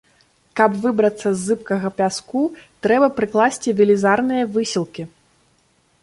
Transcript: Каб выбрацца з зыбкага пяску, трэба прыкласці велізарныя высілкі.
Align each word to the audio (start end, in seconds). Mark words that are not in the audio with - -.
Каб 0.59 0.71
выбрацца 0.83 1.25
з 1.25 1.33
зыбкага 1.47 1.91
пяску, 1.99 2.41
трэба 2.87 3.07
прыкласці 3.19 3.75
велізарныя 3.81 4.43
высілкі. 4.55 5.03